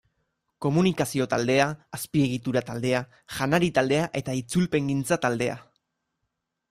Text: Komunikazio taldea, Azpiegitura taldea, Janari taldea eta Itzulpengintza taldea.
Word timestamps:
Komunikazio 0.65 1.27
taldea, 1.33 1.67
Azpiegitura 1.97 2.63
taldea, 2.69 3.03
Janari 3.41 3.69
taldea 3.79 4.09
eta 4.23 4.39
Itzulpengintza 4.43 5.21
taldea. 5.27 5.61